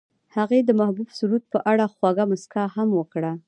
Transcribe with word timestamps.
هغې 0.35 0.59
د 0.63 0.69
محبوب 0.79 1.09
سرود 1.17 1.43
په 1.53 1.59
اړه 1.71 1.85
خوږه 1.93 2.23
موسکا 2.29 2.63
هم 2.75 2.89
وکړه. 2.99 3.31